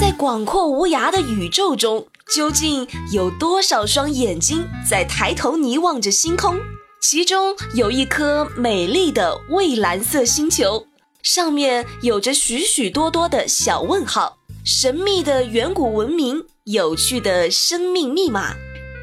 [0.00, 6.58] 在广阔无涯的宇宙中，究竟有多少双眼睛在抬头凝望着星空？
[7.02, 10.86] 其中有一颗美丽的蔚蓝色星球，
[11.22, 14.38] 上面有着许许多多的小问号。
[14.64, 18.54] 神秘的远古文明，有趣的生命密码，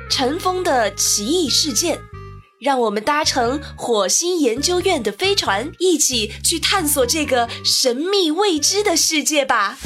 [0.10, 2.00] 尘封的奇异事件，
[2.60, 9.78] 让我们搭乘火星研究院的飞船，一起去探索这个神秘未知的世界吧。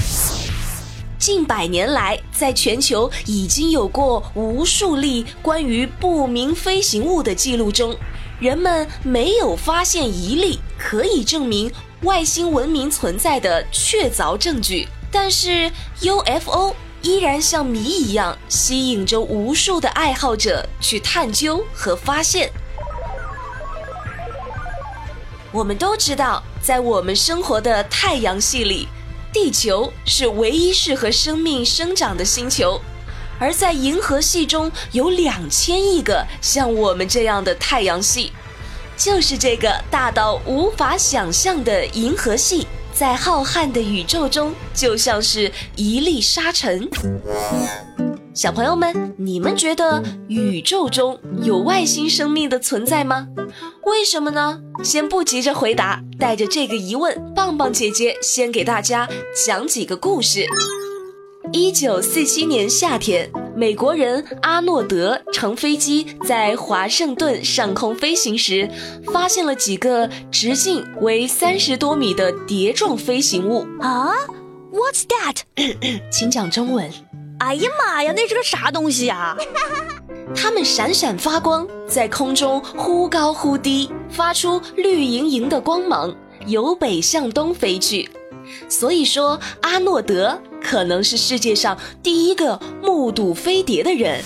[1.21, 7.95] 近百年来，在全球已经有过无数例关于不明飞行物的记录中，
[8.39, 14.87] 人们没有发现一例可以证明外星文明存在的确凿证据。
[15.11, 22.51] 但是 UFO 依然像谜一样，吸引着无数的爱好者去探究和发现。
[25.51, 28.87] 我们都知道，在我们生活的太阳系里。
[29.33, 32.81] 地球是唯一适合生命生长的星球，
[33.39, 38.33] 而在银河系中有两千亿个像我们这样的太阳系，
[38.97, 46.89] 就是这个大到无法想象的银河系，在浩瀚的宇宙中就像是一粒沙尘。
[48.33, 53.27] 小朋友们，你们觉得宇宙中有外星生命的存在吗？
[53.83, 54.61] 为什么呢？
[54.81, 59.09] 先不急着回答，带着这个疑问，棒棒姐姐先给大家
[59.45, 60.45] 讲几个故事。
[61.51, 68.69] 一九四七年夏天，美国人阿诺德乘飞机在华盛顿上空飞行时，
[69.11, 73.67] 发现了几个直径为三十多米的碟状飞行物。
[73.81, 74.13] 啊
[74.71, 75.41] ，What's that？
[76.09, 76.89] 请讲中文。
[77.41, 79.35] 哎呀妈呀，那是个啥东西呀？
[80.35, 86.15] 它们闪闪发光，在空中忽高忽低，发出绿莹莹的光芒，
[86.45, 88.07] 由北向东飞去。
[88.69, 94.23] 所以说，阿诺德可能是世界上第一个目睹飞碟的人。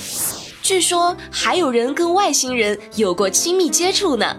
[0.62, 4.36] 据说还有人跟外星人有过亲密接触呢。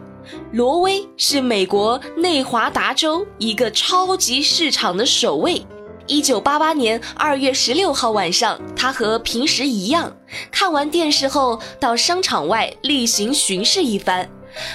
[0.53, 5.65] 罗威是美国内华达州一个超级市场的守卫。
[6.09, 10.17] 一九八八年二月十六号晚上，他和平时一样，
[10.53, 14.29] 看完电视后到商场外例行巡视一番。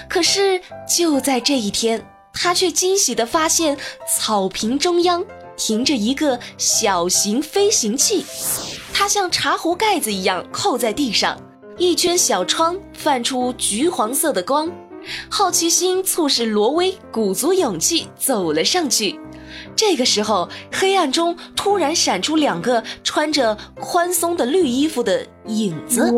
[0.09, 3.77] 可是就在这一天，他却惊喜地发现
[4.13, 5.23] 草坪中央
[5.55, 8.25] 停着一个小型飞行器，
[8.93, 11.39] 它像茶壶盖子一样扣在地上，
[11.77, 14.69] 一圈小窗泛出橘黄色的光。
[15.29, 19.19] 好奇心促使罗威鼓足勇气走了上去。
[19.75, 26.13] 这个时候，黑暗中突然闪出两个穿着宽松的绿衣服的影子。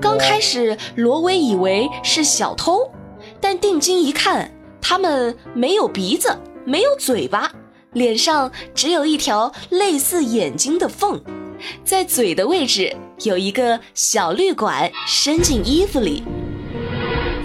[0.00, 2.90] 刚开始，罗威以为是小偷，
[3.40, 7.50] 但定睛一看，他们没有鼻子，没有嘴巴，
[7.94, 11.20] 脸上只有一条类似眼睛的缝，
[11.84, 16.22] 在嘴的位置有一个小绿管伸进衣服里。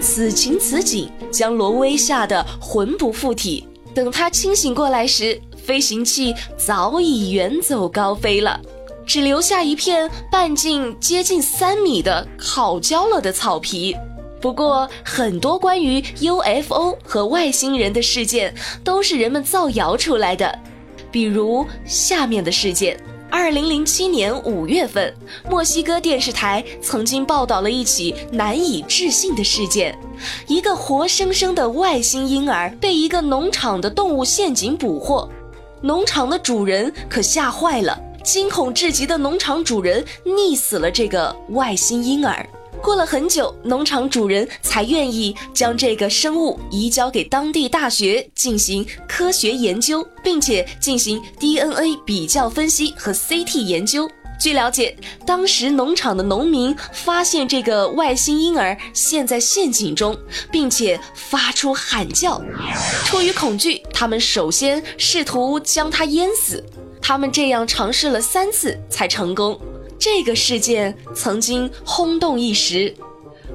[0.03, 3.65] 此情此景，将罗威吓得魂不附体。
[3.95, 8.59] 等他清醒过来时，飞行器早已远走高飞了，
[9.05, 13.95] 只留下一片半径接近三米的烤焦了的草皮。
[14.41, 18.53] 不过，很多关于 UFO 和外星人的事件
[18.83, 20.59] 都是人们造谣出来的，
[21.09, 22.99] 比如下面的事件。
[23.35, 25.11] 二零零七年五月份，
[25.49, 29.97] 墨西哥电视台曾经报道了一起难以置信的事件：
[30.45, 35.27] 一个活生生的外星婴儿被一个农场的动物陷阱捕获，
[35.81, 42.47] 农场的主人可吓坏了，惊恐至极的农场主人溺死了这个外星婴儿。
[42.83, 54.09] 过了很久，农场主人才愿意将这个生物移交给当地大学进行科学研究，并且进行 DNA 比较分析和 CT 研究。
[54.37, 54.93] 据了解，
[55.25, 60.17] 当时农场的农民发现这个外星婴儿陷在陷阱中，
[60.51, 62.43] 并且发出喊叫。
[63.05, 66.61] 出于恐惧，他们首先试图将它淹死。
[67.01, 69.57] 他们这样尝试了三次才成功。
[70.03, 72.93] 这个事件曾经轰动一时，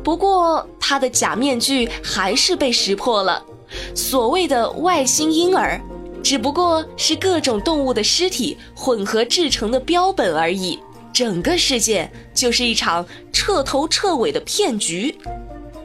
[0.02, 3.44] 不过他的假面具还是被识破了。
[3.94, 5.78] 所谓的外星婴儿，
[6.22, 10.78] 只不过是各种动物的尸体混合制成的标本而已。
[11.12, 15.14] 整个事件就是一场彻头彻尾的骗局。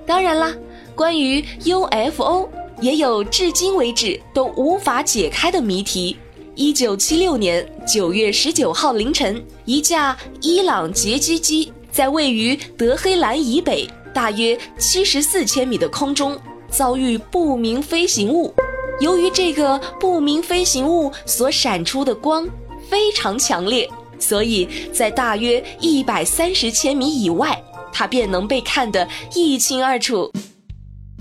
[0.05, 0.55] 当然啦，
[0.95, 2.47] 关于 UFO
[2.79, 6.15] 也有至今为止都无法解开的谜题。
[6.55, 16.37] 一九七六年九月十九号凌晨，一架伊朗截击机在位于德黑兰以北大约七十四千米的空中
[16.69, 18.53] 遭遇不明飞行物。
[18.99, 22.47] 由于这个不明飞行物所闪出的光
[22.87, 23.89] 非常强烈，
[24.19, 27.59] 所以在大约一百三十千米以外，
[27.91, 30.31] 它便能被看得一清二楚。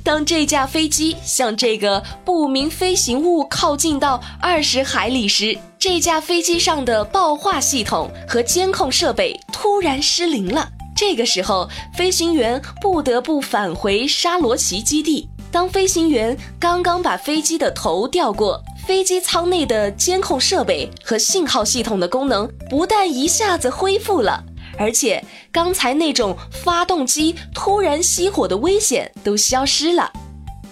[0.04, 10.68] 当这架飞机向这个不明飞行物靠近到二十海里时，这架飞机上的报话系统和监控设备突然失灵了。
[10.96, 15.28] 这个时候，飞行员不得不返回沙罗奇基地。
[15.52, 24.42] 当飞行员刚刚把飞机的头掉过，飞机舱内的监控设备和信号系统的功能不但一下子恢复了。
[24.82, 30.10] 而且刚才那种发动机突然熄火的危险都消失了。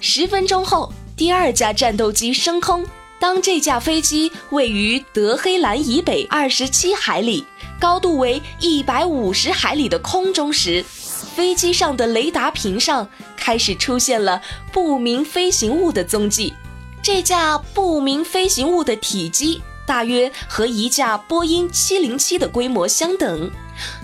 [0.01, 2.85] 十分钟后，第二架战斗机升空。
[3.21, 7.45] 当这架飞机位于德黑兰以北二十七海里、
[7.79, 10.85] 高度为一百五十海里的空中时，
[11.37, 14.43] 飞机上的雷达屏上开始出现了
[14.73, 16.53] 不明飞行物的踪迹。
[17.01, 23.51] 这架不明飞行物的体积大约和一架波音七零七的规模相等。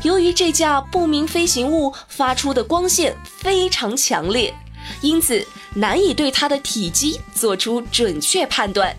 [0.03, 4.53] 由于这架不明飞行物发出的光线非常强烈，
[5.00, 5.47] 因此
[5.77, 8.97] 难以对它的体积做出准确判断。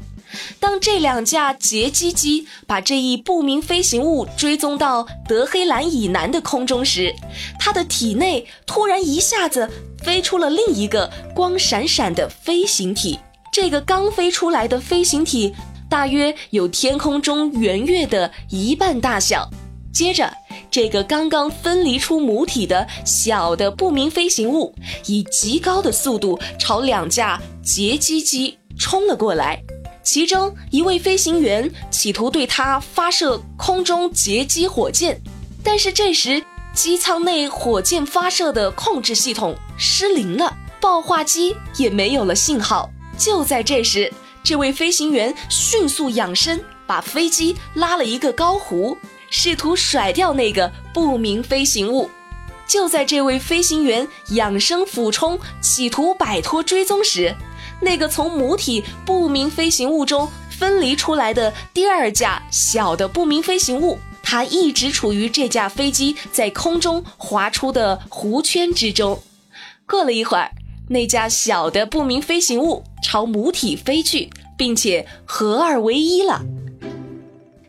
[0.62, 7.14] 当这两架截击机把这一不明飞行物追踪到德黑兰以南的空中时，
[7.60, 9.70] 它的体内突然一下子
[10.06, 13.20] 飞出了另一个光闪闪的飞行体。
[13.52, 15.54] 这个刚飞出来的飞行体
[15.90, 19.50] 大约有天空中圆月的一半大小。
[19.94, 20.32] 接着，
[20.70, 24.74] 这个刚刚分离出母体的小的不明飞行物，
[25.08, 29.60] 以极高的速度朝两架截击机冲了过来。
[30.04, 35.20] 其中一位飞行员企图对它发射空中截击火箭，
[35.64, 36.44] 但是这时
[36.74, 42.90] 机舱内火箭发射的控制系统失灵了，报话机也没有了信号。
[43.18, 44.14] 就在这时，
[44.44, 48.98] 这位飞行员迅速仰身，把飞机拉了一个高弧。
[49.30, 52.10] 试图甩掉那个不明飞行物。
[52.66, 57.36] 就在这位飞行员仰身俯冲，企图摆脱追踪时，
[57.82, 69.22] 那个从母体不明飞行物中分离出来的第二架小的不明飞行物，它一直处于这架飞机在空中划出的弧圈之中。
[69.86, 70.52] 过了一会儿，
[70.90, 76.42] 那架小的不明飞行物朝母体飞去，并且合二为一了。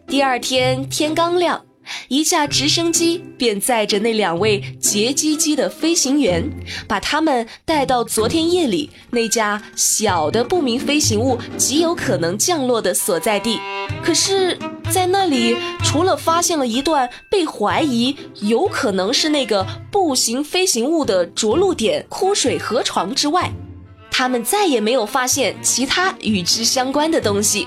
[0.07, 1.65] 第二天天刚亮，
[2.09, 6.51] 一架直升机便载着那两位劫机机的飞行员，
[6.87, 13.59] 把他们带到昨天夜里那架小的不明飞行物极有可能降落的所在地。
[14.03, 14.59] 可是，
[14.91, 23.51] 在那里除了发现了一段被怀疑有可能是那个步行飞行物的着陆点枯水河床之外，
[24.11, 27.67] 他们再也没有发现其他与之相关的东西。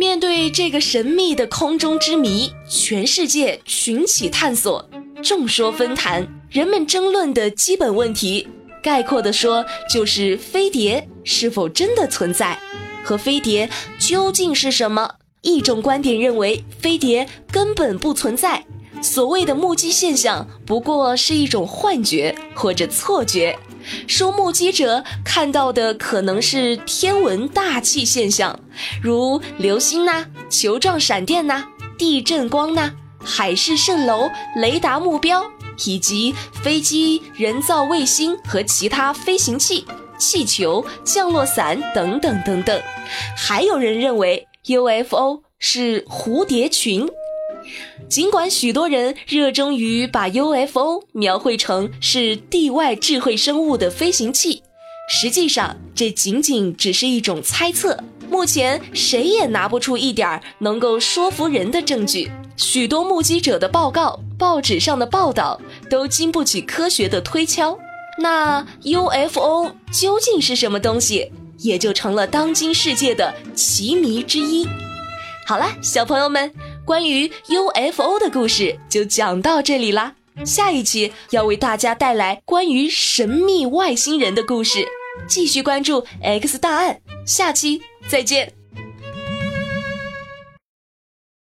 [0.00, 4.88] 面对这个神秘的空中之谜，全世界群起探索，
[5.22, 6.26] 众说纷纭。
[6.48, 8.48] 人们争论的基本问题，
[8.82, 12.58] 概括的说，就是飞碟是否真的存在，
[13.04, 15.16] 和飞碟究竟是什么。
[15.42, 18.64] 一种观点认为，飞碟根本不存在，
[19.02, 23.58] 所谓的目击现象不过是一种幻觉或者错觉。
[24.06, 28.58] 说目击者看到的可能是天文大气现象，
[29.02, 31.64] 如流星呐、球状闪电呐、
[31.98, 35.44] 地震光呐、海市蜃楼、雷达目标，
[35.84, 39.86] 以及飞机、人造卫星和其他飞行器、
[40.18, 42.80] 气球、降落伞等等等等。
[43.36, 47.08] 还有人认为 UFO 是蝴蝶群。
[48.10, 54.64] 尽管许多人热衷于把 UFO 描绘成是地外智慧生物的飞行器，
[55.08, 57.96] 实际上这仅仅只是一种猜测。
[58.28, 62.28] 目前谁也拿不出一点能够说服人的证据。
[62.56, 67.78] 许多目击者的报告、报纸上的报道都经不起科学的推敲。
[68.18, 74.66] 那 UFO 究竟是什么东西，也就成了当今世界的奇谜之一。
[75.46, 76.52] 好了，小朋友们。
[76.90, 84.88] 关于 UFO 的故事就讲到这里啦，下一期要为大家带来关于神秘外星人的故事，
[85.28, 88.59] 继续关注 X 大案，下期再见。